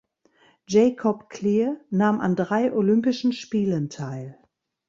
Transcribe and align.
Jacob 0.67 1.29
Clear 1.29 1.79
nahm 1.91 2.21
an 2.21 2.35
drei 2.35 2.73
Olympischen 2.73 3.33
Spielen 3.33 3.91
teil. 3.91 4.39